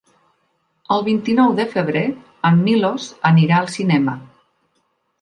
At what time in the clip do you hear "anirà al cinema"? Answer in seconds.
3.35-4.21